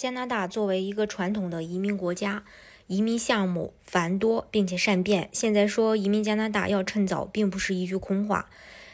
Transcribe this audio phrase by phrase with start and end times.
[0.00, 2.44] 加拿大作为一个传统的移民国家，
[2.86, 5.28] 移民项目繁多并且善变。
[5.30, 8.48] 现在说移民加拿大要趁早，并不是一句空话。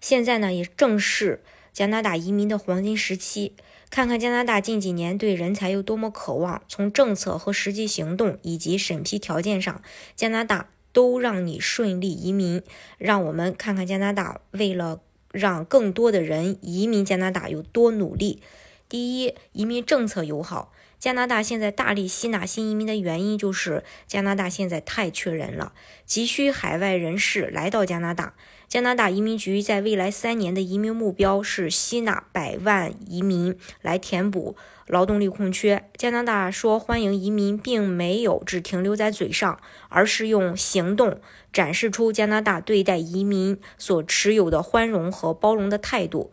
[0.00, 1.40] 现在呢，也正是
[1.72, 3.52] 加拿大移民的黄金时期。
[3.88, 9.80] 看看加拿大近几年对人才有多么渴望，从政策和实际行动以及审批条件上，
[10.16, 12.60] 加拿大都让你顺利移民。
[12.98, 18.42] 让我们看看加拿大为了让更多的人移民加拿大有多努力。
[18.88, 20.72] 第一，移民政策友好。
[20.98, 25.72] 加拿大现在大力吸纳新移民的原因，就是加拿大现在太缺人了，
[26.04, 28.34] 急需海外人士来到加拿大。
[28.66, 34.56] 加拿大移民局在未来三年的移民目标是吸纳百万移民来填补
[34.86, 35.88] 劳动力空缺。
[35.96, 41.20] 加拿大说欢迎移民，并没有只停留在嘴上，而是用行动
[41.52, 46.32] 展示出加拿大对待移民所持有的宽容和包容的态度。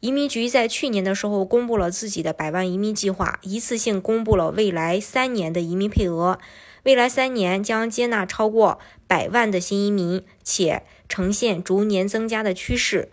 [0.00, 6.38] 移民局在去年的时候公布了自己的百万移民计划，一次性公布了未来三年的移民配额。
[6.84, 13.10] 未来三年将接纳超过百万的新移民，且呈现逐年增加的趋势。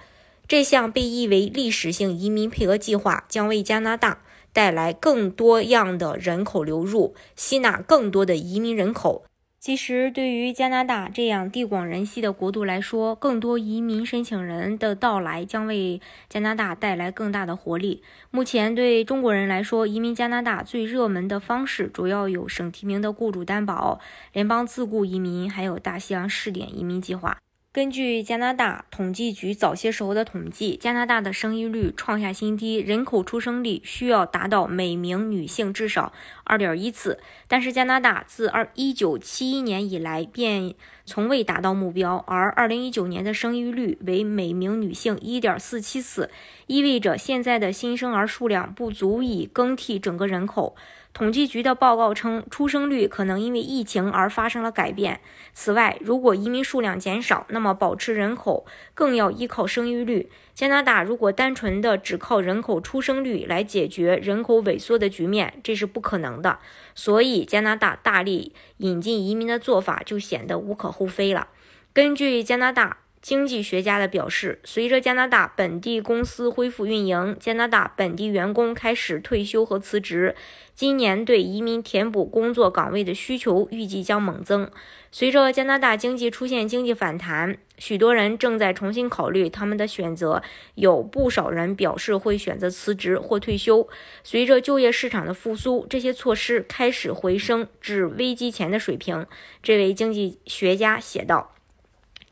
[0.47, 4.21] 这项被誉为历史性移民配额计划将为加拿大
[4.53, 9.25] 带来更多样的人口流入，吸纳更多的移民人口。
[9.59, 18.01] 其实，对于加拿大这样地广人稀的国度来说，更多移民申请人的到来将为加拿大带来更大的活力。
[18.31, 23.99] 目前，对中国人来说，移民加拿大最热门的方式主要有省提名的雇主担保、
[24.31, 27.37] 联邦自雇移民，还有大西洋试点移民计划。
[27.77, 36.11] 根据加拿大统计局早些时候的统计，加拿大的生育率创下新低，人口出生率需要达到每名女性至少
[36.43, 37.19] 二点一次。
[37.47, 40.73] 但是加拿大自二一九七一年以来便
[41.07, 46.29] 从未达到目标，而二零一九年的生育率为每名女性一点四七次，
[46.67, 50.75] 意味着现在的新生儿数量不足以更替整个人口。
[51.13, 55.21] 统计局的报告称，出生率可能因为疫情而发生了改变。
[55.51, 60.29] 此外，如果移民数量减少，那么保持人口更要依靠生育率。
[60.53, 66.59] 加拿大如果单纯的只靠人口出生率来解决人口萎缩的局面，这是不可能的。
[66.93, 71.49] 所以，加拿大大力引进移民的做法就显得无可胡飞了。
[71.93, 72.97] 根据加拿大。
[73.27, 80.33] 经济学家的表示，随着加拿大本地公司恢复运营，加拿大本地员工开始退休和辞职，
[80.73, 84.71] 今年对移民填补工作岗位的需求预计将猛增。
[85.11, 90.41] 随着加拿大经济出现经济反弹，许多人正在重新考虑他们的选择，
[90.75, 93.89] 有不少人表示会选择辞职或退休。
[94.23, 99.25] 随着就业市场的复苏，这些措施开始回升至危机前的水平。
[99.61, 101.56] 这位经济学家写道。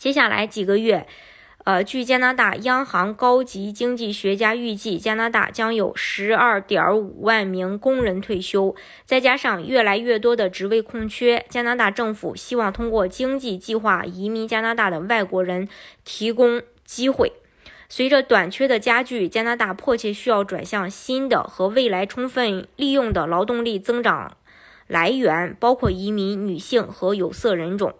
[0.05, 1.07] 接下来几个月，
[1.63, 15.67] 呃，据加拿大央行高级经济学家预计，加拿大将有十二点五万名工人退休，再加上越来越多的职位空缺，加拿大政府希望通过经济计划移民加拿大的外国人
[16.03, 17.33] 提供机会。
[17.89, 24.37] 随着短缺的加剧，加拿大迫切需要转向新的和未来充分利用的劳动力增长
[24.85, 27.95] 来源，包括移民、女性和有色人种。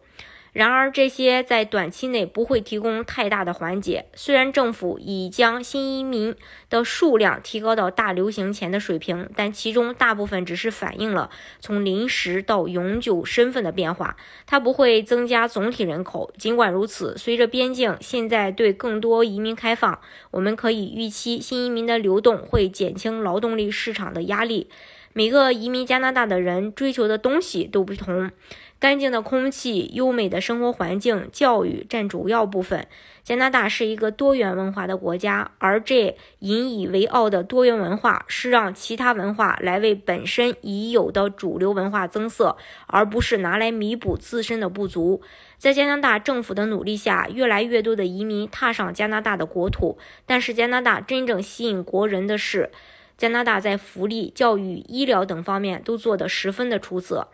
[0.56, 4.06] 然而，这些在短期内不会提供太大的缓解。
[4.14, 6.34] 虽然政府已将新移民
[6.70, 11.30] 的数量提高到大流行前的水平，但其中大部分只是反映了
[11.60, 14.16] 从临时到永久身份的变化，
[14.48, 16.32] 它不会增加总体人口。
[16.38, 20.00] 尽管如此，随着边境现在对更多移民开放，
[20.32, 24.70] 我们可以预期新移民的流动会减轻劳动力市场的压力。
[25.18, 28.30] 每个移民加拿大的人追求的东西都不同。
[28.78, 32.86] 干净的空气、优美的生活环境、教育占主要部分。
[33.24, 45.22] 加拿大是一个多元文化的国家，而这引以为傲的多元文化是让其他文化来为本身已有的主流文化增色，而不是拿来弥补自身的不足。
[45.58, 49.98] 在加拿大政府的努力下，越来越多的移民踏上加拿大的国土。
[50.26, 52.70] 但是，加拿大真正吸引国人的是，
[53.18, 57.30] 加拿大在福利、教育、医疗等方面都做得十分的出色。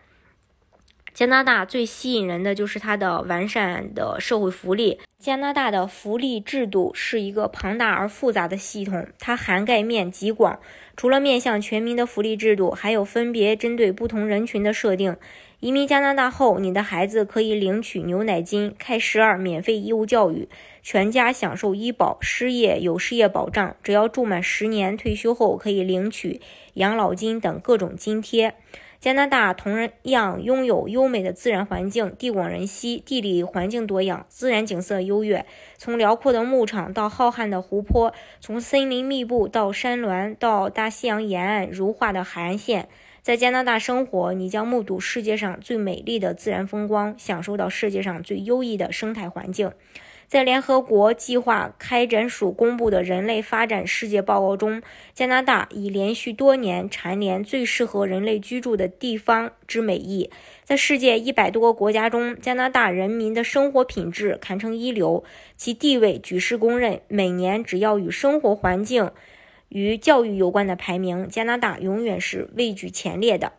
[1.13, 4.99] 加拿大最吸引人的就是它的完善的社会福利。
[5.19, 10.57] 加拿大的福利制度是一个庞大而复杂的系统，它涵盖面极广。
[10.95, 15.15] 除了面向全民的福利制度，还有分别针对不同人群的设定。
[15.59, 20.49] 移民加拿大后，你的孩子可以领取牛奶金、开十二免费义务教育，
[20.81, 23.75] 全家享受医保，失业有失业保障。
[23.83, 26.41] 只要住满十年，退休后可以领取
[26.75, 28.55] 养老金等各种津贴。
[29.01, 35.43] 加拿大同样拥有优美的自然环境，地广人稀，地理环境多样，自然景色优越。
[35.75, 42.89] 从辽阔的牧场到浩瀚的湖泊，从森林密布到山峦，到大西洋沿岸如画的海岸线，
[43.23, 49.71] 在加拿大生活，你将目睹世界上最美丽的自然风光，享受到世界上最优异的生态环境。
[50.31, 54.81] 在联合国计划开展署公布的人类发展世界报告中，
[55.13, 60.29] 加拿大已连续多年蝉联最适合人类居住的地方之美誉。
[60.63, 65.25] 在世界一百多个国家中，加拿大人民的生活品质堪称一流，
[65.57, 67.01] 其地位举世公认。
[67.09, 69.11] 每年只要与生活环境
[69.67, 73.51] 与教育有关的排名，加拿大永远是位居前列的。